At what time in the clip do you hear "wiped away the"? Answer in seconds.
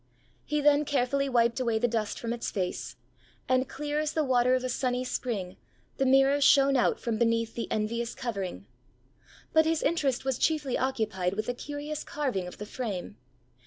1.29-1.87